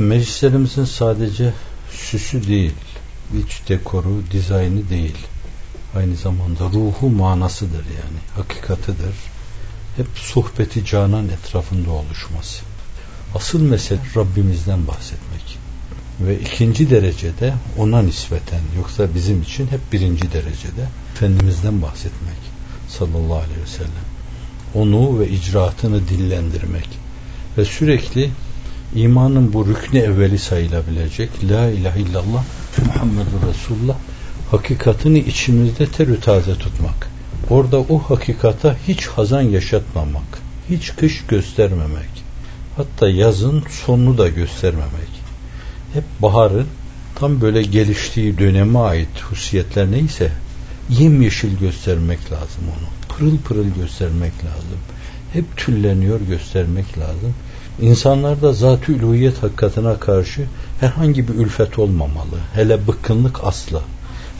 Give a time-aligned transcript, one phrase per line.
[0.00, 1.52] meclislerimizin sadece
[1.90, 2.74] süsü değil,
[3.44, 5.16] iç dekoru, dizaynı değil.
[5.96, 9.14] Aynı zamanda ruhu manasıdır yani, hakikatıdır.
[9.96, 12.62] Hep sohbeti canan etrafında oluşması.
[13.34, 15.58] Asıl mesele Rabbimizden bahsetmek.
[16.20, 22.36] Ve ikinci derecede ona nispeten, yoksa bizim için hep birinci derecede Efendimizden bahsetmek.
[22.88, 24.06] Sallallahu aleyhi ve sellem.
[24.74, 26.88] Onu ve icraatını dillendirmek.
[27.58, 28.30] Ve sürekli
[28.94, 32.44] imanın bu rükne evveli sayılabilecek La ilahe illallah
[32.86, 33.96] Muhammedur Resulullah
[34.50, 37.10] hakikatini içimizde terü taze tutmak.
[37.50, 40.38] Orada o hakikata hiç hazan yaşatmamak,
[40.70, 42.24] hiç kış göstermemek,
[42.76, 45.10] hatta yazın sonunu da göstermemek.
[45.92, 46.66] Hep baharın
[47.14, 50.32] tam böyle geliştiği döneme ait husiyetler neyse
[50.90, 53.16] yemyeşil göstermek lazım onu.
[53.16, 54.78] Pırıl pırıl göstermek lazım.
[55.32, 57.34] Hep tülleniyor göstermek lazım.
[57.80, 60.42] İnsanlarda zat-ı uluhiyet hakikatine karşı
[60.80, 62.36] herhangi bir ülfet olmamalı.
[62.54, 63.82] Hele bıkkınlık asla.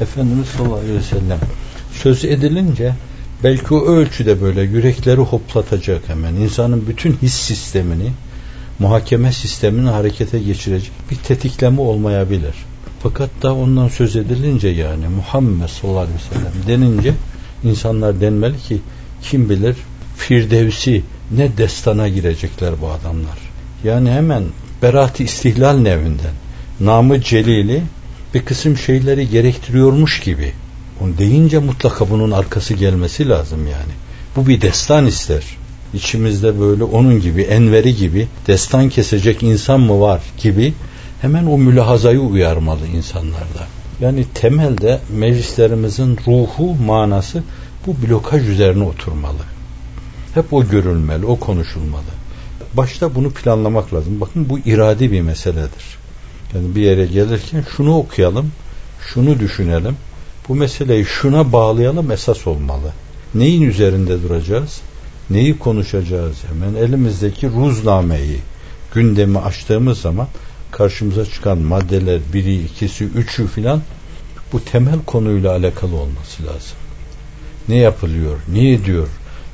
[0.00, 1.38] Efendimiz sallallahu aleyhi ve sellem
[1.92, 2.94] söz edilince
[3.44, 6.34] belki o ölçüde böyle yürekleri hoplatacak hemen.
[6.34, 8.12] insanın bütün his sistemini
[8.78, 12.54] muhakeme sistemini harekete geçirecek bir tetikleme olmayabilir.
[13.02, 17.14] Fakat da ondan söz edilince yani Muhammed sallallahu aleyhi ve sellem denince
[17.64, 18.80] insanlar denmeli ki
[19.22, 19.76] kim bilir
[20.16, 23.38] Firdevsi ne destana girecekler bu adamlar.
[23.84, 24.44] Yani hemen
[24.82, 26.34] berat istihlal nevinden
[26.80, 27.82] namı celili
[28.34, 30.52] bir kısım şeyleri gerektiriyormuş gibi.
[31.00, 33.92] Onu deyince mutlaka bunun arkası gelmesi lazım yani.
[34.36, 35.42] Bu bir destan ister.
[35.94, 40.74] İçimizde böyle onun gibi, enveri gibi destan kesecek insan mı var gibi
[41.20, 43.66] hemen o mülahazayı uyarmalı insanlarda.
[44.00, 47.42] Yani temelde meclislerimizin ruhu, manası
[47.86, 49.55] bu blokaj üzerine oturmalı.
[50.36, 52.02] Hep o görülmeli, o konuşulmalı.
[52.74, 54.20] Başta bunu planlamak lazım.
[54.20, 55.98] Bakın bu iradi bir meseledir.
[56.54, 58.52] Yani bir yere gelirken şunu okuyalım,
[59.00, 59.96] şunu düşünelim.
[60.48, 62.92] Bu meseleyi şuna bağlayalım esas olmalı.
[63.34, 64.80] Neyin üzerinde duracağız?
[65.30, 66.36] Neyi konuşacağız?
[66.48, 68.38] Hemen elimizdeki ruznameyi,
[68.94, 70.28] gündemi açtığımız zaman
[70.70, 73.82] karşımıza çıkan maddeler biri, ikisi, üçü filan
[74.52, 76.76] bu temel konuyla alakalı olması lazım.
[77.68, 78.36] Ne yapılıyor?
[78.52, 79.08] Ne ediyor?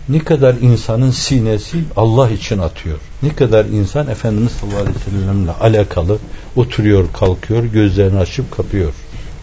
[0.08, 2.98] Ne kadar insanın sinesi Allah için atıyor.
[3.22, 6.18] Ne kadar insan Efendimiz sallallahu aleyhi ve sellemle alakalı
[6.56, 8.92] oturuyor, kalkıyor, gözlerini açıp kapıyor.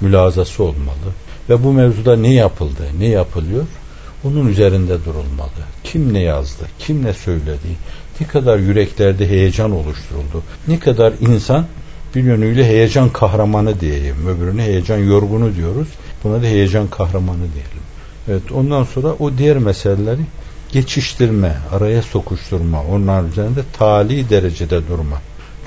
[0.02, 1.14] Mülazası olmalı.
[1.50, 3.64] Ve bu mevzuda ne yapıldı, ne yapılıyor?
[4.24, 5.50] Onun üzerinde durulmalı.
[5.84, 7.68] Kim ne yazdı, kim ne söyledi,
[8.20, 11.66] ne kadar yüreklerde heyecan oluşturuldu, ne kadar insan
[12.16, 15.88] bir yönüyle heyecan kahramanı diyeyim, öbürüne heyecan yorgunu diyoruz,
[16.24, 17.84] buna da heyecan kahramanı diyelim.
[18.28, 20.22] Evet ondan sonra o diğer meseleleri
[20.72, 25.22] geçiştirme, araya sokuşturma, onlar üzerinde tali derecede durma.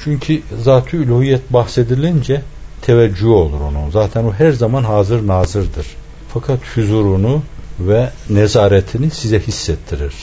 [0.04, 2.42] Çünkü zat-ı üluhiyet bahsedilince
[2.82, 3.90] teveccüh olur onun.
[3.90, 5.86] Zaten o her zaman hazır nazırdır.
[6.34, 7.42] Fakat huzurunu
[7.80, 10.14] ve nezaretini size hissettirir.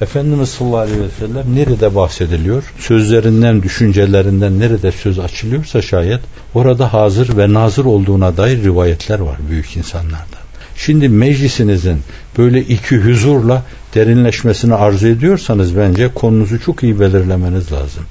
[0.00, 2.72] Efendimiz sallallahu aleyhi ve sellem nerede bahsediliyor?
[2.78, 6.20] Sözlerinden, düşüncelerinden nerede söz açılıyorsa şayet
[6.54, 10.41] orada hazır ve nazır olduğuna dair rivayetler var büyük insanlarda.
[10.86, 11.98] Şimdi meclisinizin
[12.38, 13.62] böyle iki huzurla
[13.94, 18.04] derinleşmesini arzu ediyorsanız bence konunuzu çok iyi belirlemeniz lazım.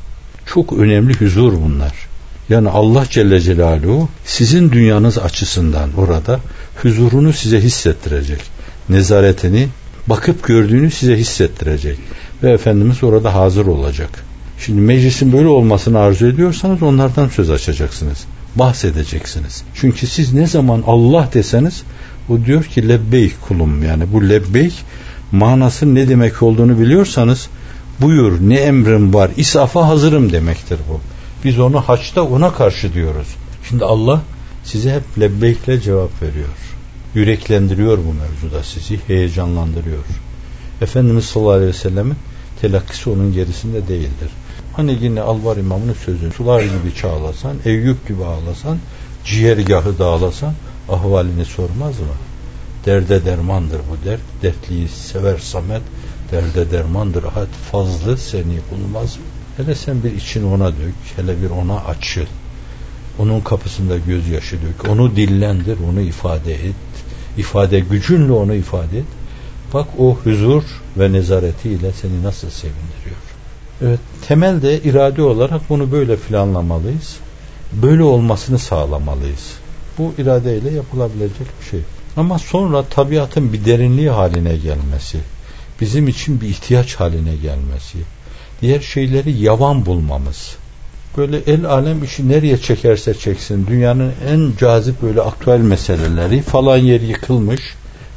[0.46, 1.92] Çok önemli huzur bunlar.
[2.50, 6.40] Yani Allah Celle Celaluhu sizin dünyanız açısından orada
[6.82, 8.42] huzurunu size hissettirecek.
[8.90, 9.68] Nezaretini
[10.08, 11.98] bakıp gördüğünü size hissettirecek.
[12.44, 14.10] Ve Efendimiz orada hazır olacak.
[14.60, 18.18] Şimdi meclisin böyle olmasını arzu ediyorsanız onlardan söz açacaksınız.
[18.56, 19.64] Bahsedeceksiniz.
[19.76, 21.84] Çünkü siz ne zaman Allah deseniz
[22.32, 24.74] o diyor ki lebbeyk kulum yani bu lebbeyk
[25.32, 27.50] manası ne demek olduğunu biliyorsanız
[28.02, 31.00] buyur ne emrim var isafa hazırım demektir bu.
[31.44, 33.28] Biz onu haçta ona karşı diyoruz.
[33.70, 34.22] Şimdi Allah
[34.64, 36.48] size hep lebbeykle cevap veriyor.
[37.16, 40.04] Yüreklendiriyor bu mevzuda sizi, heyecanlandırıyor.
[40.82, 42.16] Efendimiz sallallahu aleyhi ve sellemin
[42.62, 44.30] telakkisi onun gerisinde değildir.
[44.74, 48.78] Hani yine Alvar İmam'ın sözü sular gibi çağlasan, Eyüp gibi ağlasan,
[49.26, 50.54] ciğergahı dağlasan
[50.92, 52.16] ahvalini sormaz mı?
[52.86, 54.22] Derde dermandır bu dert.
[54.42, 55.82] Dertliyi sever Samet.
[56.32, 57.48] Derde dermandır ahad.
[57.72, 59.24] Fazlı seni bulmaz mı?
[59.58, 60.96] Hele sen bir için ona dök.
[61.16, 62.26] Hele bir ona açıl.
[63.20, 64.90] Onun kapısında gözyaşı dök.
[64.90, 65.78] Onu dillendir.
[65.92, 66.76] Onu ifade et.
[67.38, 69.06] İfade gücünle onu ifade et.
[69.74, 70.64] Bak o huzur
[70.98, 73.22] ve nezaretiyle seni nasıl sevindiriyor.
[73.82, 77.18] Evet, temelde irade olarak bunu böyle planlamalıyız.
[77.74, 79.54] Böyle olmasını sağlamalıyız.
[79.98, 81.80] Bu iradeyle yapılabilecek bir şey.
[82.18, 85.18] Ama sonra tabiatın bir derinliği haline gelmesi,
[85.82, 87.98] bizim için bir ihtiyaç haline gelmesi,
[88.62, 90.56] diğer şeyleri yavan bulmamız,
[91.18, 97.02] böyle el alem işi nereye çekerse çeksin dünyanın en cazip böyle aktüel meseleleri falan yer
[97.02, 97.62] yıkılmış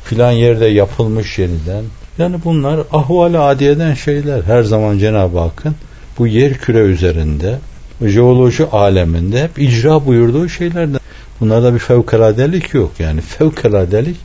[0.05, 1.85] filan yerde yapılmış yeniden.
[2.19, 4.43] Yani bunlar ahval adiyeden şeyler.
[4.43, 5.75] Her zaman Cenab-ı Hakk'ın
[6.19, 7.59] bu yer küre üzerinde
[8.03, 11.01] jeoloji aleminde hep icra buyurduğu şeylerden
[11.45, 14.17] bunlarda bir fevkaladelik yok yani fevkaladelik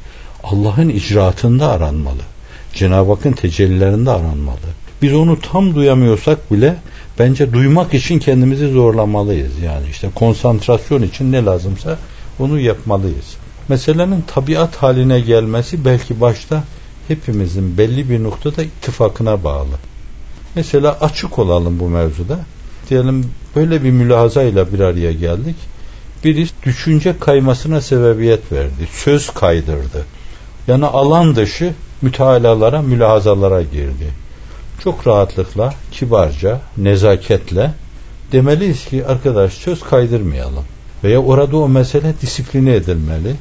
[0.43, 2.21] Allah'ın icraatında aranmalı
[2.73, 4.69] Cenab-ı Hakk'ın tecellilerinde aranmalı
[5.01, 6.75] biz onu tam duyamıyorsak bile
[7.19, 9.59] bence duymak için kendimizi zorlamalıyız.
[9.65, 11.97] Yani işte konsantrasyon için ne lazımsa
[12.39, 13.35] onu yapmalıyız.
[13.67, 16.63] Meselenin tabiat haline gelmesi belki başta
[17.07, 19.75] hepimizin belli bir noktada ittifakına bağlı.
[20.55, 22.39] Mesela açık olalım bu mevzuda.
[22.89, 23.25] Diyelim
[23.55, 25.55] böyle bir mülahazayla bir araya geldik.
[26.23, 28.87] Biri düşünce kaymasına sebebiyet verdi.
[28.91, 30.05] Söz kaydırdı.
[30.67, 34.13] Yani alan dışı mütealalara, mülahazalara girdi
[34.83, 37.71] çok rahatlıkla, kibarca, nezaketle
[38.31, 40.63] demeliyiz ki arkadaş söz kaydırmayalım.
[41.03, 43.35] Veya orada o mesele disipline edilmeli.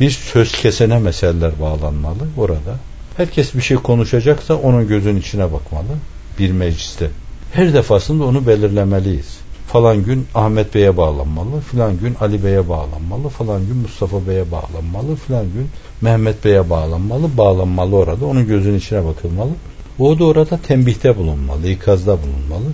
[0.00, 2.76] Bir söz kesene meseleler bağlanmalı orada.
[3.16, 5.96] Herkes bir şey konuşacaksa onun gözün içine bakmalı
[6.38, 7.10] bir mecliste.
[7.52, 9.38] Her defasında onu belirlemeliyiz.
[9.72, 15.16] Falan gün Ahmet Bey'e bağlanmalı, filan gün Ali Bey'e bağlanmalı, falan gün Mustafa Bey'e bağlanmalı,
[15.16, 15.68] filan gün
[16.00, 18.26] Mehmet Bey'e bağlanmalı, bağlanmalı orada.
[18.26, 19.50] Onun gözün içine bakılmalı.
[19.98, 22.72] O da orada tembihte bulunmalı, ikazda bulunmalı.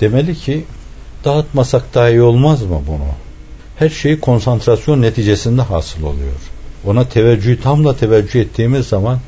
[0.00, 0.64] Demeli ki
[1.24, 3.08] dağıtmasak daha iyi olmaz mı bunu?
[3.76, 6.40] Her şey konsantrasyon neticesinde hasıl oluyor.
[6.86, 9.18] Ona teveccühü tamla teveccüh ettiğimiz zaman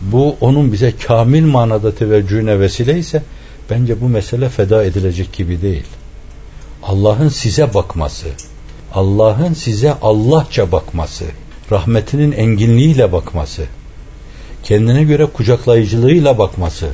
[0.00, 3.22] bu onun bize kamil manada teveccühüne vesile ise
[3.70, 5.86] bence bu mesele feda edilecek gibi değil.
[6.82, 8.26] Allah'ın size bakması,
[8.94, 11.24] Allah'ın size Allahça bakması,
[11.70, 13.64] rahmetinin enginliğiyle bakması,
[14.62, 16.88] kendine göre kucaklayıcılığıyla bakması,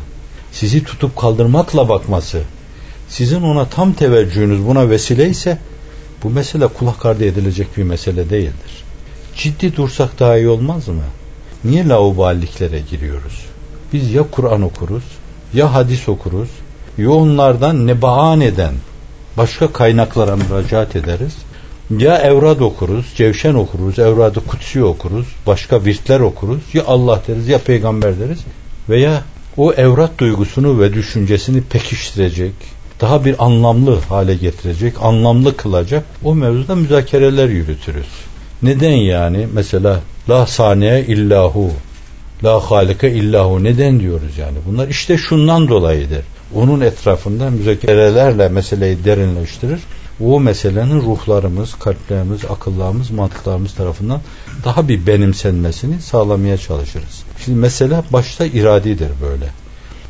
[0.52, 2.42] sizi tutup kaldırmakla bakması,
[3.08, 5.58] sizin ona tam teveccühünüz buna vesile ise
[6.22, 8.84] bu mesele kulak ardı edilecek bir mesele değildir.
[9.36, 11.02] Ciddi dursak daha iyi olmaz mı?
[11.64, 13.44] Niye lauballiklere giriyoruz?
[13.92, 15.04] Biz ya Kur'an okuruz,
[15.54, 16.48] ya hadis okuruz,
[16.98, 18.74] ya onlardan ne eden
[19.36, 21.34] başka kaynaklara müracaat ederiz
[21.98, 27.58] ya evrad okuruz, cevşen okuruz, evradı kutsi okuruz, başka virtler okuruz, ya Allah deriz ya
[27.58, 28.38] peygamber deriz
[28.88, 29.22] veya
[29.56, 32.54] o evrat duygusunu ve düşüncesini pekiştirecek,
[33.00, 38.06] daha bir anlamlı hale getirecek, anlamlı kılacak o mevzuda müzakereler yürütürüz.
[38.62, 39.48] Neden yani?
[39.52, 41.70] Mesela la saniye illahu,
[42.44, 44.58] la halike illahu neden diyoruz yani?
[44.66, 46.24] Bunlar işte şundan dolayıdır.
[46.54, 49.80] Onun etrafında müzakerelerle meseleyi derinleştirir
[50.20, 54.20] o meselenin ruhlarımız, kalplerimiz, akıllarımız, mantıklarımız tarafından
[54.64, 57.22] daha bir benimsenmesini sağlamaya çalışırız.
[57.44, 59.46] Şimdi mesele başta iradidir böyle.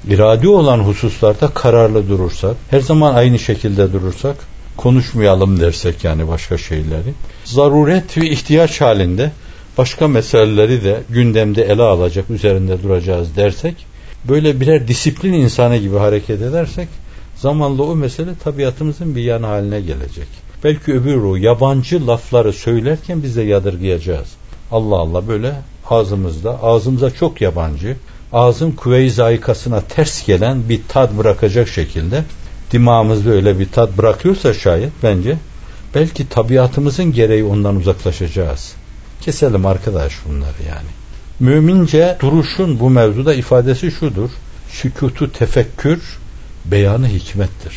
[0.09, 4.37] İradi olan hususlarda kararlı durursak, her zaman aynı şekilde durursak,
[4.77, 7.15] konuşmayalım dersek yani başka şeyleri,
[7.45, 9.33] zaruret ve ihtiyaç halinde
[9.79, 13.87] başka meseleleri de gündemde ele alacak, üzerinde duracağız dersek,
[14.29, 16.89] böyle birer disiplin insanı gibi hareket edersek,
[17.37, 20.29] Zamanla o mesele tabiatımızın bir yan haline gelecek.
[20.65, 24.29] Belki öbür o yabancı lafları söylerken biz de yadırgayacağız.
[24.71, 25.55] Allah Allah böyle
[25.91, 27.97] ağzımızda, ağzımıza çok yabancı,
[28.33, 32.25] ağzın kuvve-i zayikasına ters gelen bir tad bırakacak şekilde
[32.73, 35.37] dimağımızda öyle bir tad bırakıyorsa şayet bence
[35.95, 38.75] belki tabiatımızın gereği ondan uzaklaşacağız.
[39.21, 41.04] Keselim arkadaş bunları yani.
[41.41, 44.31] Mümince duruşun bu mevzuda ifadesi şudur.
[44.71, 46.19] Sükutu tefekkür
[46.65, 47.75] beyanı hikmettir.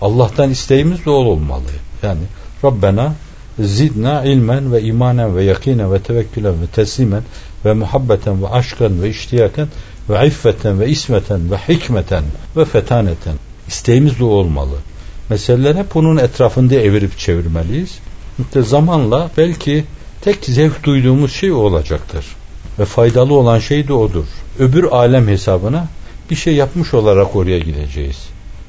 [0.00, 1.70] Allah'tan isteğimiz de olmalı.
[2.02, 2.22] Yani
[2.64, 3.14] Rabbena
[3.58, 7.22] zidna ilmen ve imanen ve yakinen ve tevekkülen ve teslimen
[7.64, 9.68] ve muhabbeten ve aşkan ve iştiyaken
[10.08, 12.24] ve iffeten ve ismeten ve hikmeten
[12.56, 13.34] ve fetaneten.
[13.68, 14.76] İsteğimiz de olmalı.
[15.30, 17.98] Meseleler hep onun etrafında evirip çevirmeliyiz.
[18.38, 19.84] İşte zamanla belki
[20.28, 22.26] tek zevk duyduğumuz şey olacaktır.
[22.78, 24.24] Ve faydalı olan şey de odur.
[24.58, 25.88] Öbür alem hesabına
[26.30, 28.16] bir şey yapmış olarak oraya gideceğiz.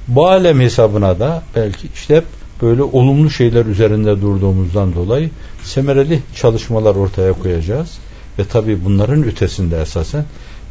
[0.08, 2.24] Bu alem hesabına da belki işte hep
[2.62, 5.30] böyle olumlu şeyler üzerinde durduğumuzdan dolayı
[5.64, 7.98] semereli çalışmalar ortaya koyacağız.
[8.40, 10.26] Ve tabi bunların ötesinde esasen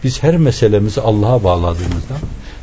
[0.04, 2.18] biz her meselemizi Allah'a bağladığımızdan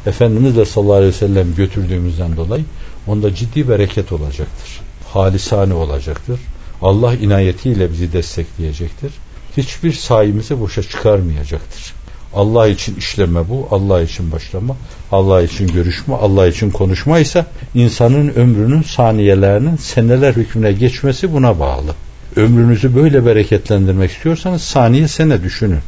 [0.06, 2.64] Efendimiz de sallallahu aleyhi ve sellem götürdüğümüzden dolayı
[3.08, 4.82] onda ciddi bereket olacaktır.
[5.14, 6.40] Halisane olacaktır.
[6.82, 9.12] Allah inayetiyle bizi destekleyecektir.
[9.58, 11.94] Hiçbir sayımızı boşa çıkarmayacaktır.
[12.34, 14.76] Allah için işleme bu, Allah için başlama,
[15.12, 21.96] Allah için görüşme, Allah için konuşma ise insanın ömrünün saniyelerinin seneler hükmüne geçmesi buna bağlı.
[22.36, 25.80] Ömrünüzü böyle bereketlendirmek istiyorsanız saniye sene düşünün.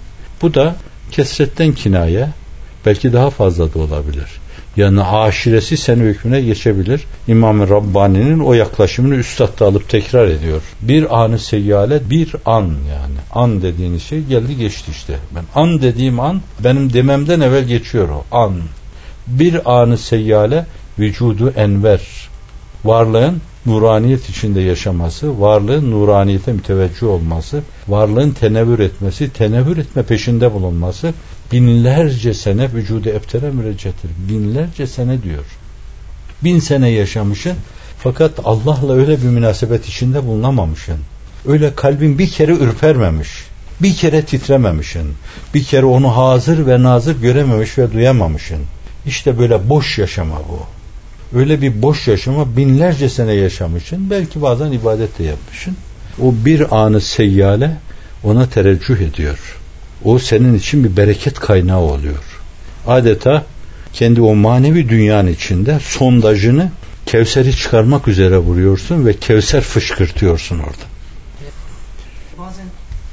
[0.42, 0.76] Bu da
[1.12, 2.30] kesretten kinaye
[2.86, 4.28] belki daha fazla da olabilir.
[4.78, 7.04] Yani aşiresi sen hükmüne geçebilir.
[7.28, 10.62] İmam-ı Rabbani'nin o yaklaşımını üstad da alıp tekrar ediyor.
[10.82, 13.18] Bir anı seyyale bir an yani.
[13.32, 15.18] An dediğiniz şey geldi geçti işte.
[15.36, 18.54] Ben an dediğim an benim dememden evvel geçiyor o an.
[19.28, 20.66] Bir anı seyyale
[21.00, 22.02] vücudu enver.
[22.86, 31.14] Varlığın nuraniyet içinde yaşaması, varlığın nuraniyete müteveccih olması, varlığın tenevvür etmesi, tenevvür etme peşinde bulunması
[31.52, 34.10] binlerce sene vücudu ebtere müreccetir.
[34.30, 35.44] Binlerce sene diyor.
[36.44, 37.54] Bin sene yaşamışsın
[38.00, 40.98] fakat Allah'la öyle bir münasebet içinde bulunamamışsın.
[41.48, 43.30] Öyle kalbin bir kere ürpermemiş.
[43.82, 45.14] Bir kere titrememişsin.
[45.54, 48.60] Bir kere onu hazır ve nazır görememiş ve duyamamışsın.
[49.06, 50.60] İşte böyle boş yaşama bu
[51.36, 54.10] öyle bir boş yaşama binlerce sene yaşamışsın.
[54.10, 55.78] Belki bazen ibadet de yapmışsın.
[56.22, 57.78] O bir anı seyyale
[58.24, 59.58] ona tereccüh ediyor.
[60.04, 62.24] O senin için bir bereket kaynağı oluyor.
[62.88, 63.46] Adeta
[63.94, 66.72] kendi o manevi dünyanın içinde sondajını
[67.06, 70.86] Kevser'i çıkarmak üzere vuruyorsun ve Kevser fışkırtıyorsun orada.
[72.38, 72.66] Bazen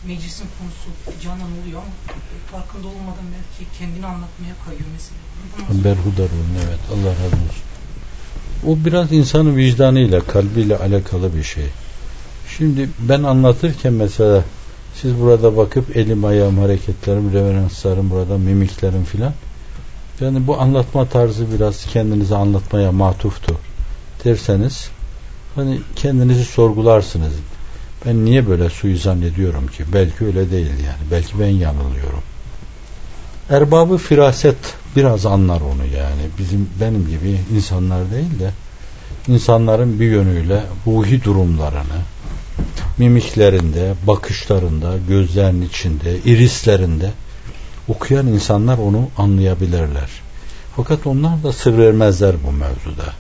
[0.06, 2.18] meclisin konusu canan oluyor ama
[2.52, 5.84] farkında olmadan belki kendini anlatmaya kayıyor mesela.
[5.84, 7.64] Berhudar olun evet Allah razı olsun.
[8.66, 11.64] O biraz insanın vicdanıyla, kalbiyle alakalı bir şey.
[12.58, 14.44] Şimdi ben anlatırken mesela
[15.02, 19.32] siz burada bakıp elim ayağım hareketlerim, reveranslarım burada mimiklerim filan.
[20.20, 23.54] Yani bu anlatma tarzı biraz kendinize anlatmaya matuftur
[24.24, 24.88] derseniz
[25.54, 27.32] hani kendinizi sorgularsınız.
[28.06, 29.84] Ben niye böyle suyu zannediyorum ki?
[29.92, 31.10] Belki öyle değil yani.
[31.10, 32.22] Belki ben yanılıyorum.
[33.50, 34.56] Erbabı firaset
[34.96, 36.22] biraz anlar onu yani.
[36.38, 38.50] Bizim benim gibi insanlar değil de
[39.28, 42.00] insanların bir yönüyle ruhi durumlarını
[42.98, 47.10] mimiklerinde, bakışlarında, gözlerinin içinde, irislerinde
[47.88, 50.10] okuyan insanlar onu anlayabilirler.
[50.76, 53.12] Fakat onlar da sır vermezler bu mevzuda.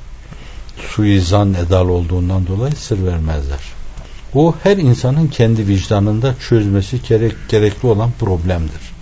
[0.88, 3.60] Suizan edal olduğundan dolayı sır vermezler.
[4.34, 8.94] Bu her insanın kendi vicdanında çözmesi gerek, gerekli olan problemdir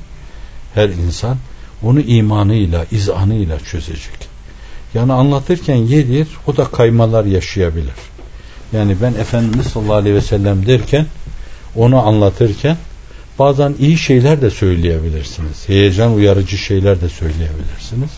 [0.75, 1.37] her insan
[1.83, 4.29] onu imanıyla, izanıyla çözecek.
[4.95, 7.95] Yani anlatırken yedir, o da kaymalar yaşayabilir.
[8.73, 11.07] Yani ben Efendimiz sallallahu aleyhi ve sellem derken,
[11.77, 12.77] onu anlatırken
[13.39, 15.69] bazen iyi şeyler de söyleyebilirsiniz.
[15.69, 18.11] Heyecan uyarıcı şeyler de söyleyebilirsiniz.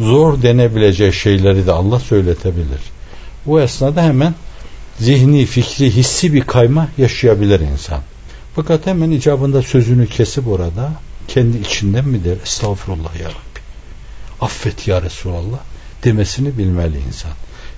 [0.00, 2.80] Zor denebilecek şeyleri de Allah söyletebilir.
[3.46, 4.34] Bu esnada hemen
[4.98, 8.00] zihni, fikri, hissi bir kayma yaşayabilir insan.
[8.54, 10.92] Fakat hemen icabında sözünü kesip orada
[11.28, 12.36] kendi içinden mi der?
[12.42, 13.60] Estağfurullah ya Rabbi.
[14.40, 15.58] Affet ya Resulallah
[16.04, 17.32] demesini bilmeli insan.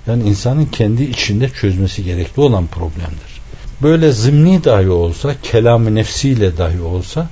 [0.07, 3.41] Yani insanın kendi içinde çözmesi gerekli olan problemdir.
[3.83, 7.29] Böyle zımni dahi olsa, kelamı nefsiyle dahi olsa,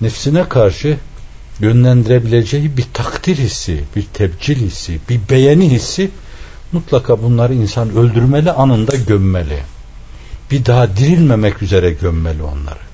[0.00, 0.96] nefsine karşı
[1.60, 6.10] yönlendirebileceği bir takdir hissi, bir tebcil hissi, bir beğeni hissi
[6.72, 9.58] mutlaka bunları insan öldürmeli, anında gömmeli.
[10.50, 12.86] Bir daha dirilmemek üzere gömmeli onları.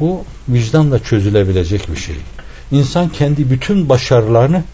[0.00, 2.16] Bu vicdanla çözülebilecek bir şey.
[2.70, 4.64] İnsan kendi bütün başarılarını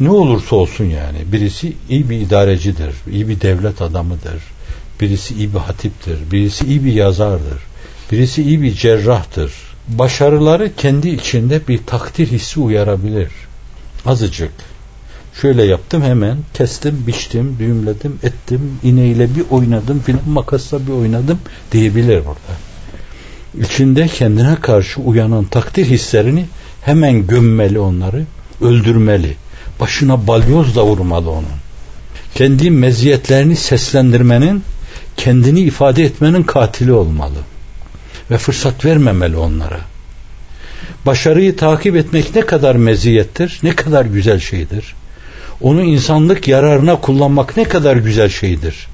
[0.00, 4.42] ne olursa olsun yani birisi iyi bir idarecidir, iyi bir devlet adamıdır,
[5.00, 7.62] birisi iyi bir hatiptir, birisi iyi bir yazardır,
[8.12, 9.52] birisi iyi bir cerrahtır.
[9.88, 13.28] Başarıları kendi içinde bir takdir hissi uyarabilir.
[14.06, 14.52] Azıcık.
[15.40, 21.38] Şöyle yaptım hemen kestim, biçtim, düğümledim, ettim, ineğiyle bir oynadım filan makasla bir oynadım
[21.72, 22.56] diyebilir burada
[23.60, 26.46] içinde kendine karşı uyanan takdir hislerini
[26.82, 28.24] hemen gömmeli onları,
[28.60, 29.36] öldürmeli.
[29.80, 31.56] Başına balyoz da vurmalı onun.
[32.34, 34.62] Kendi meziyetlerini seslendirmenin,
[35.16, 37.38] kendini ifade etmenin katili olmalı.
[38.30, 39.80] Ve fırsat vermemeli onlara.
[41.06, 44.94] Başarıyı takip etmek ne kadar meziyettir, ne kadar güzel şeydir.
[45.60, 48.86] Onu insanlık yararına kullanmak ne kadar güzel şeydir.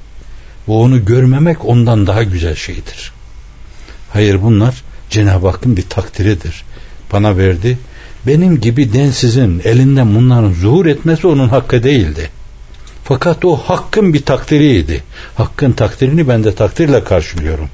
[0.66, 3.12] Bu onu görmemek ondan daha güzel şeydir.
[4.12, 6.64] Hayır bunlar Cenab-ı Hakk'ın bir takdiridir.
[7.12, 7.78] Bana verdi.
[8.26, 12.30] Benim gibi densizin elinden bunların zuhur etmesi onun hakkı değildi.
[13.04, 15.02] Fakat o hakkın bir takdiriydi.
[15.34, 17.68] Hakkın takdirini ben de takdirle karşılıyorum.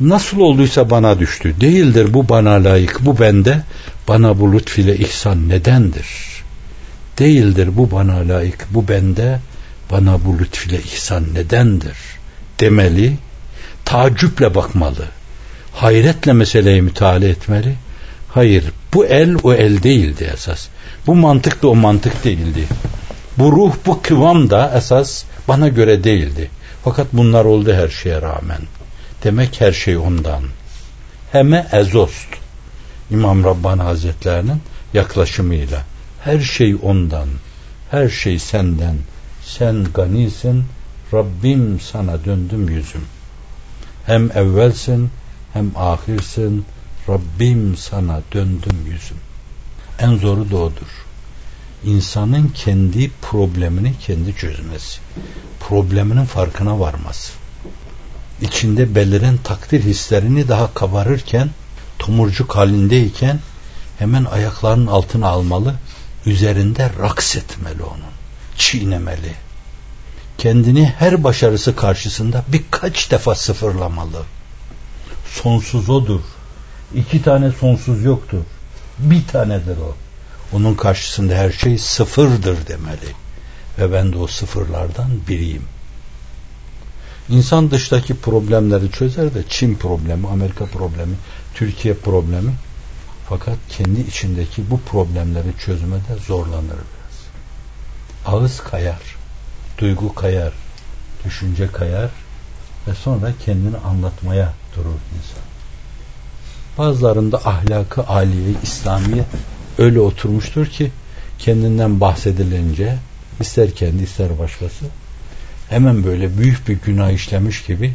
[0.00, 1.54] Nasıl olduysa bana düştü.
[1.60, 3.62] Değildir bu bana layık, bu bende.
[4.08, 6.06] Bana bu lütfiyle ihsan nedendir?
[7.18, 9.40] Değildir bu bana layık, bu bende.
[9.90, 11.96] Bana bu lütfiyle ihsan nedendir?
[12.60, 13.16] Demeli,
[13.84, 15.04] tacüple bakmalı
[15.76, 17.74] hayretle meseleyi müteala etmeli.
[18.28, 18.64] Hayır
[18.96, 20.68] bu el o el değildi esas.
[21.06, 22.66] Bu mantık da o mantık değildi.
[23.38, 26.50] Bu ruh bu kıvam da esas bana göre değildi.
[26.84, 28.60] Fakat bunlar oldu her şeye rağmen.
[29.24, 30.42] Demek her şey ondan.
[31.32, 32.28] Heme ezost.
[33.10, 34.62] İmam Rabbani Hazretlerinin
[34.94, 35.82] yaklaşımıyla.
[36.20, 37.28] Her şey ondan.
[37.90, 38.96] Her şey senden.
[39.44, 40.64] Sen ganisin.
[41.12, 43.04] Rabbim sana döndüm yüzüm.
[44.06, 45.10] Hem evvelsin
[45.52, 46.64] hem ahirsin.
[47.08, 49.16] Rabbim sana döndüm yüzüm.
[49.98, 51.06] En zoru da odur.
[51.84, 55.00] İnsanın kendi problemini kendi çözmesi.
[55.60, 57.32] Probleminin farkına varması.
[58.40, 61.50] İçinde beliren takdir hislerini daha kabarırken,
[61.98, 63.40] tomurcuk halindeyken
[63.98, 65.74] hemen ayaklarının altına almalı,
[66.26, 68.14] üzerinde raks etmeli onun,
[68.56, 69.34] çiğnemeli.
[70.38, 74.22] Kendini her başarısı karşısında birkaç defa sıfırlamalı.
[75.26, 76.20] Sonsuz odur.
[76.94, 78.42] İki tane sonsuz yoktur.
[78.98, 79.96] Bir tanedir o.
[80.52, 83.14] Onun karşısında her şey sıfırdır demeli.
[83.78, 85.62] Ve ben de o sıfırlardan biriyim.
[87.28, 91.14] İnsan dıştaki problemleri çözer de Çin problemi, Amerika problemi,
[91.54, 92.52] Türkiye problemi
[93.28, 97.16] fakat kendi içindeki bu problemleri çözmede zorlanır biraz.
[98.26, 99.16] Ağız kayar,
[99.78, 100.52] duygu kayar,
[101.24, 102.10] düşünce kayar
[102.88, 105.55] ve sonra kendini anlatmaya durur insan.
[106.78, 109.24] Bazılarında ahlakı aliye, İslamiye
[109.78, 110.90] öyle oturmuştur ki
[111.38, 112.96] kendinden bahsedilince
[113.40, 114.84] ister kendi ister başkası
[115.68, 117.92] hemen böyle büyük bir günah işlemiş gibi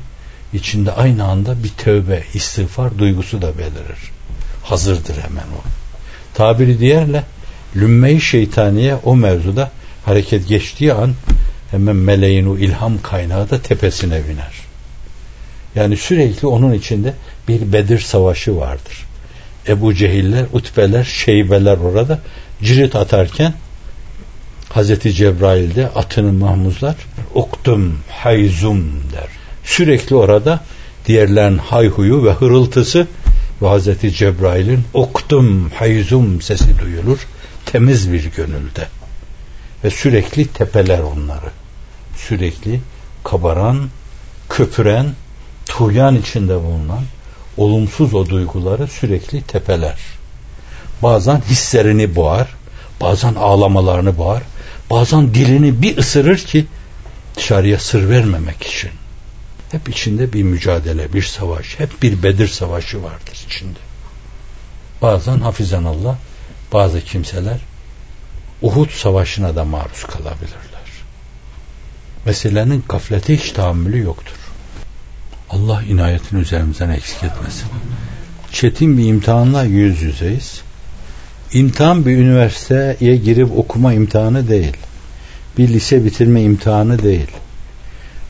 [0.54, 4.12] içinde aynı anda bir tövbe, istiğfar duygusu da belirir.
[4.64, 5.62] Hazırdır hemen o.
[6.34, 7.24] Tabiri diğerle
[7.76, 9.72] lümme-i şeytaniye o mevzuda
[10.06, 11.14] hareket geçtiği an
[11.72, 14.61] hemen meleğin o ilham kaynağı da tepesine biner.
[15.76, 17.14] Yani sürekli onun içinde
[17.48, 19.06] bir Bedir savaşı vardır.
[19.68, 22.20] Ebu Cehiller, Utbeler, Şeybeler orada
[22.64, 23.54] cirit atarken
[24.70, 26.96] Hazreti Cebrail de atını mahmuzlar
[27.34, 29.28] uktum hayzum der.
[29.64, 30.64] Sürekli orada
[31.06, 33.08] diğerlerin hayhuyu ve hırıltısı
[33.62, 37.28] ve Hazreti Cebrail'in uktum hayzum sesi duyulur
[37.66, 38.88] temiz bir gönülde.
[39.84, 41.52] Ve sürekli tepeler onları.
[42.18, 42.82] Sürekli
[43.24, 43.90] kabaran,
[44.50, 45.14] köpüren,
[45.72, 47.04] tuğyan içinde bulunan
[47.58, 49.98] olumsuz o duyguları sürekli tepeler.
[51.04, 52.48] Bazen hislerini boğar,
[53.02, 54.44] bazen ağlamalarını boğar,
[54.90, 56.66] bazen dilini bir ısırır ki
[57.38, 58.92] dışarıya sır vermemek için.
[59.72, 63.80] Hep içinde bir mücadele, bir savaş, hep bir Bedir savaşı vardır içinde.
[65.02, 66.18] Bazen hafizan Allah,
[66.74, 67.60] bazı kimseler
[68.62, 70.82] Uhud savaşına da maruz kalabilirler.
[72.26, 74.41] Meselenin gaflete hiç tahammülü yoktur.
[75.52, 77.68] Allah inayetini üzerimizden eksik etmesin.
[78.52, 80.62] Çetin bir imtihanla yüz yüzeyiz.
[81.54, 84.78] İmtihan bir üniversiteye girip okuma imtihanı değil.
[85.58, 87.32] Bir lise bitirme imtihanı değil.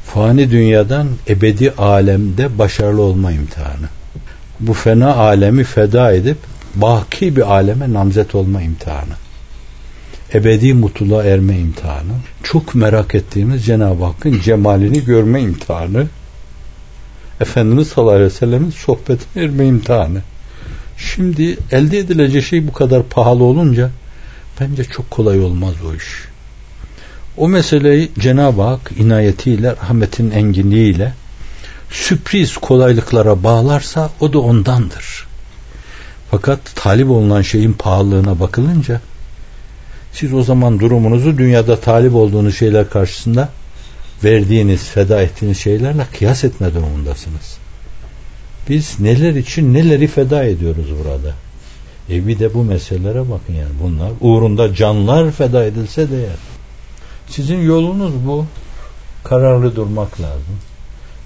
[0.06, 3.90] Fani dünyadan ebedi alemde başarılı olma imtihanı.
[4.60, 6.38] Bu fena alemi feda edip
[6.76, 9.14] baki bir aleme namzet olma imtihanı.
[10.34, 12.14] Ebedi mutluluğa erme imtihanı.
[12.44, 16.08] Çok merak ettiğimiz Cenab-ı Hakk'ın cemalini görme imtihanı
[17.42, 20.22] Efendimiz sallallahu aleyhi ve sellem'in sohbetine erme imtihanı.
[20.98, 23.90] Şimdi elde edilecek şey bu kadar pahalı olunca
[24.60, 26.04] bence çok kolay olmaz o iş.
[27.38, 31.14] O meseleyi Cenab-ı Hak inayetiyle, rahmetin enginliğiyle
[31.90, 35.28] sürpriz kolaylıklara bağlarsa o da ondandır.
[36.32, 39.02] Fakat talip olunan şeyin pahalılığına bakılınca
[40.14, 43.50] siz o zaman durumunuzu dünyada talip olduğunuz şeyler karşısında
[44.24, 47.58] verdiğiniz, feda ettiğiniz şeylerle kıyas etme durumundasınız.
[48.70, 51.34] Biz neler için neleri feda ediyoruz burada.
[52.10, 56.38] E bir de bu meselelere bakın yani bunlar uğrunda canlar feda edilse değer.
[57.30, 58.46] Sizin yolunuz bu.
[59.24, 60.58] Kararlı durmak lazım.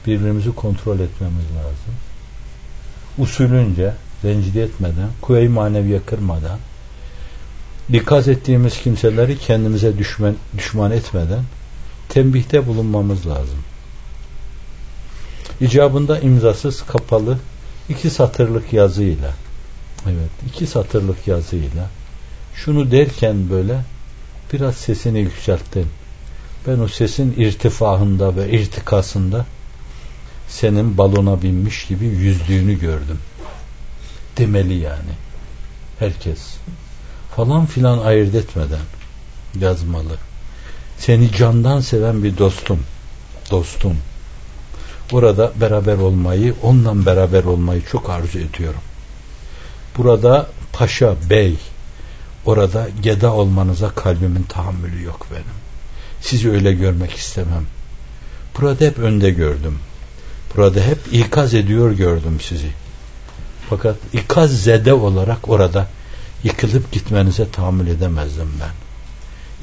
[0.08, 1.94] Birbirimizi kontrol etmemiz lazım.
[3.18, 6.60] Usulünce, rencide etmeden, kuvve-i maneviye kırmadan,
[7.92, 11.44] dikkat ettiğimiz kimseleri kendimize düşman, düşman etmeden
[12.16, 13.60] tembihte bulunmamız lazım.
[15.62, 17.38] İcabında imzasız kapalı
[17.90, 19.34] iki satırlık yazıyla
[20.06, 21.90] evet iki satırlık yazıyla
[22.56, 23.82] şunu derken böyle
[24.54, 25.88] biraz sesini yükselttin.
[26.68, 29.46] Ben o sesin irtifahında ve irtikasında
[30.48, 33.20] senin balona binmiş gibi yüzdüğünü gördüm.
[34.38, 35.14] Demeli yani.
[36.00, 36.40] Herkes.
[37.36, 38.86] Falan filan ayırt etmeden
[39.60, 40.18] yazmalı.
[40.98, 42.80] Seni candan seven bir dostum.
[43.52, 43.98] Dostum.
[45.12, 48.82] Burada beraber olmayı, onunla beraber olmayı çok arzu ediyorum.
[49.98, 51.56] Burada paşa, bey,
[52.46, 55.56] orada geda olmanıza kalbimin tahammülü yok benim.
[56.22, 57.66] Sizi öyle görmek istemem.
[58.60, 59.80] Burada hep önde gördüm.
[60.56, 62.70] Burada hep ikaz ediyor gördüm sizi.
[63.70, 65.88] Fakat ikaz zede olarak orada
[66.44, 68.85] yıkılıp gitmenize tahammül edemezdim ben.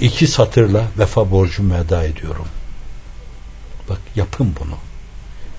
[0.01, 2.49] İki satırla vefa borcumu eda ediyorum.
[3.89, 4.77] Bak yapın bunu.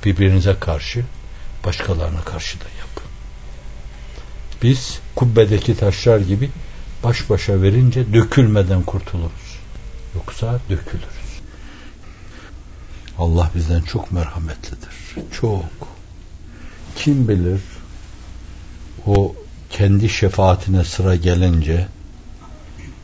[0.06, 1.06] Birbirinize karşı,
[1.66, 3.12] başkalarına karşı da yapın.
[4.64, 6.50] Biz kubbedeki taşlar gibi
[7.04, 9.60] baş başa verince dökülmeden kurtuluruz.
[10.16, 11.40] Yoksa dökülürüz.
[13.18, 14.90] Allah bizden çok merhametlidir.
[15.42, 15.64] Çok.
[16.96, 17.62] Kim bilir
[19.06, 19.36] o
[19.70, 21.88] kendi şefaatine sıra gelince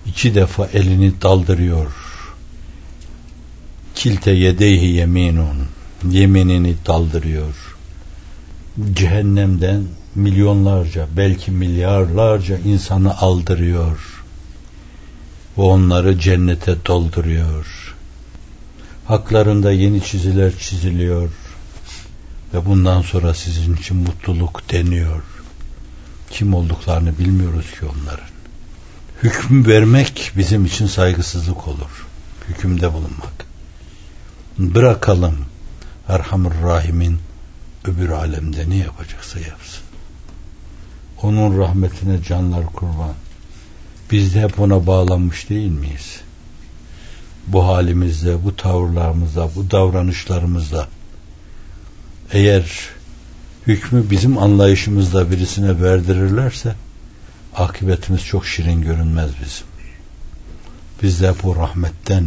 [0.09, 1.91] iki defa elini daldırıyor.
[3.95, 5.57] Kilte yedeyhi yeminun.
[6.09, 7.75] Yeminini daldırıyor.
[8.93, 9.83] Cehennemden
[10.15, 14.23] milyonlarca belki milyarlarca insanı aldırıyor.
[15.57, 17.95] Ve onları cennete dolduruyor.
[19.05, 21.29] Haklarında yeni çiziler çiziliyor.
[22.53, 25.23] Ve bundan sonra sizin için mutluluk deniyor.
[26.29, 28.28] Kim olduklarını bilmiyoruz ki onların.
[29.23, 32.07] Hüküm vermek bizim için saygısızlık olur.
[32.47, 33.45] Hükümde bulunmak.
[34.57, 35.35] Bırakalım
[36.07, 37.17] Erhamur Rahim'in
[37.85, 39.83] öbür alemde ne yapacaksa yapsın.
[41.21, 43.13] Onun rahmetine canlar kurban.
[44.11, 46.19] Biz de hep ona bağlanmış değil miyiz?
[47.47, 50.87] Bu halimizde, bu tavırlarımızda, bu davranışlarımızda
[52.31, 52.89] eğer
[53.67, 56.75] hükmü bizim anlayışımızda birisine verdirirlerse
[57.55, 59.67] akıbetimiz çok şirin görünmez bizim.
[61.03, 62.25] Biz de bu rahmetten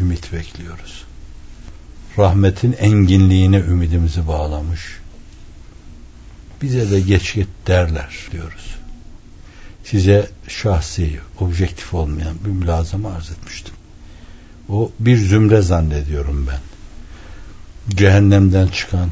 [0.00, 1.04] ümit bekliyoruz.
[2.18, 4.98] Rahmetin enginliğine ümidimizi bağlamış.
[6.62, 8.76] Bize de geç git derler diyoruz.
[9.84, 13.74] Size şahsi, objektif olmayan bir mülazama arz etmiştim.
[14.68, 16.60] O bir zümre zannediyorum ben.
[17.96, 19.10] Cehennemden çıkan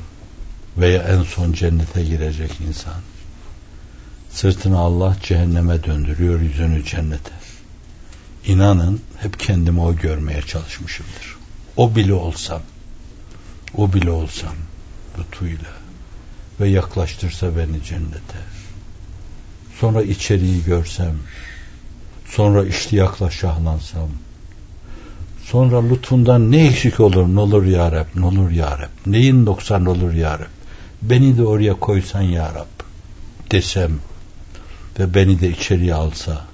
[0.79, 2.95] veya en son cennete girecek insan
[4.35, 7.33] Sırtını Allah cehenneme döndürüyor, yüzünü cennete.
[8.47, 11.37] İnanın hep kendimi o görmeye çalışmışımdır.
[11.77, 12.63] O bile olsam,
[13.77, 14.55] o bile olsam
[15.19, 15.71] lütfuyla
[16.61, 18.39] ve yaklaştırsa beni cennete.
[19.81, 21.15] Sonra içeriği görsem,
[22.27, 24.09] sonra iştiyakla şahlansam,
[25.45, 29.87] sonra lütfundan ne eksik olur, ne olur ya Rab, ne olur ya Rab, neyin noksan
[29.87, 30.51] olur ya Rab,
[31.03, 32.85] beni de oraya koysan ya Rab
[33.51, 33.91] desem,
[34.99, 36.45] ve beni de içeriye alsa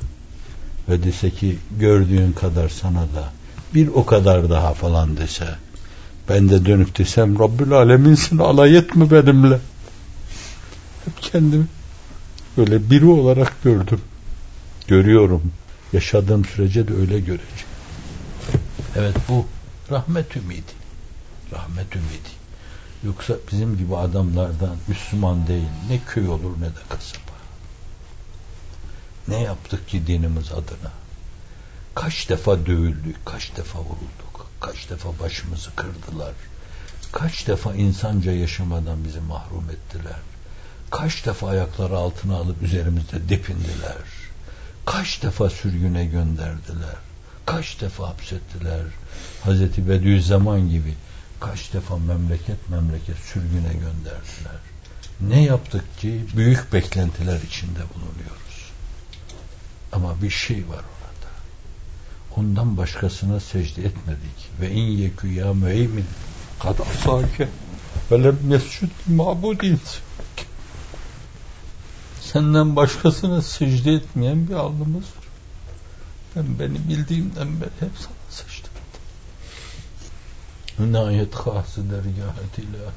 [0.89, 3.33] ve dese ki gördüğün kadar sana da
[3.75, 5.49] bir o kadar daha falan dese
[6.29, 9.61] ben de dönüp desem Rabbül Aleminsin alay etme benimle.
[11.05, 11.67] Hep kendimi
[12.57, 14.01] öyle biri olarak gördüm.
[14.89, 15.53] Görüyorum.
[15.93, 17.71] Yaşadığım sürece de öyle göreceğim.
[18.97, 19.47] Evet bu
[19.91, 20.73] rahmet ümidi.
[21.53, 22.31] Rahmet ümidi.
[23.05, 27.30] Yoksa bizim gibi adamlardan Müslüman değil ne köy olur ne de kasaba
[29.31, 30.93] ne yaptık ki dinimiz adına?
[31.95, 36.35] Kaç defa dövüldük, kaç defa vurulduk, kaç defa başımızı kırdılar.
[37.13, 40.21] Kaç defa insanca yaşamadan bizi mahrum ettiler.
[40.91, 43.97] Kaç defa ayakları altına alıp üzerimizde depindiler.
[44.87, 46.97] Kaç defa sürgüne gönderdiler.
[47.47, 48.83] Kaç defa hapsettiler.
[49.43, 50.95] Hazreti Bediüzzaman gibi
[51.41, 54.61] kaç defa memleket memleket sürgüne gönderdiler.
[55.21, 58.50] Ne yaptık ki büyük beklentiler içinde bulunuyor.
[59.93, 61.31] Ama bir şey var orada.
[62.37, 64.51] Ondan başkasına secde etmedik.
[64.61, 66.07] Ve in yekü ya müeymin
[66.59, 67.49] kad asake
[68.11, 69.81] ve lem yescud mabudin
[72.33, 75.25] Senden başkasına secde etmeyen bir alnımız var.
[76.37, 78.93] Ben beni bildiğimden beri hep sana secde ettim.
[80.93, 82.93] Nihayet hası dergâhet ilahi.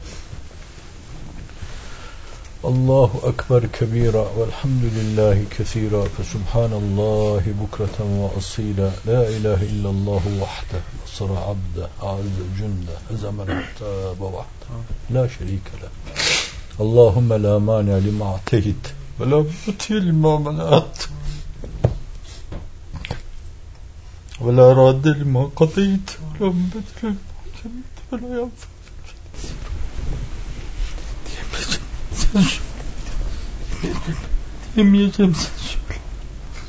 [2.65, 8.91] الله أكبر كبيرا والحمد لله كثيرا فسبحان الله بكرة وأصيلا.
[9.05, 14.67] لا إله إلا الله وحده نصر عبده أعز جنده هزم الأحزاب وحده.
[15.09, 15.89] لا شريك له.
[16.79, 18.87] اللهم لا مانع لما أعطيت
[19.19, 20.97] ولا مطيع لما منعت
[24.41, 27.15] ولا راد لما قضيت ولا مبدل
[27.63, 28.72] لما ولا ينفع.
[34.75, 35.99] Demeyeceğim sen söyle.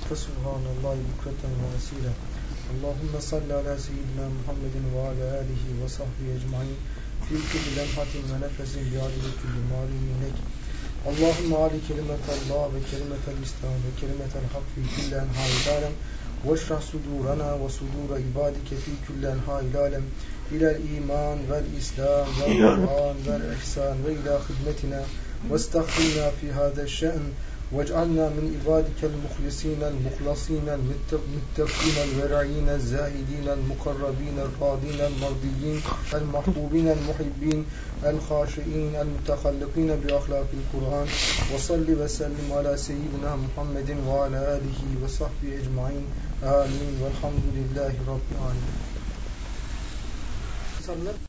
[0.09, 2.13] Fesubhanallah bukreten ve.
[2.73, 6.77] Allahümme salli ala seyyidina Muhammedin ve ala alihi ve sahbihi ecmain.
[7.27, 10.37] Fil kulli lemhatin ve nefesin bi adili kulli malumin lek.
[11.09, 15.95] Allahümme ali kelimetallah ve kelimetel İslam ve kelimetel hak fi kulli enha'il alem.
[16.47, 20.05] Veşrah sudurana ve sudura ibadike fi kulli enha'il alem.
[20.53, 25.03] İlel iman vel İslam vel Kur'an vel ihsan ve ila hidmetina
[25.51, 27.33] واستخدمنا في هذا الشأن
[27.73, 35.83] واجعلنا من عبادك المخلصين المخلصين المتقين الورعين الزاهدين المقربين الراضين المرضيين
[36.15, 37.65] المحبوبين المحبين
[38.05, 41.07] الخاشئين المتخلقين بأخلاق القرآن.
[41.55, 46.05] وصل وسلم على سيدنا محمد وعلى آله وصحبه أجمعين.
[46.45, 46.93] آمين.
[47.03, 48.79] والحمد لله رب العالمين.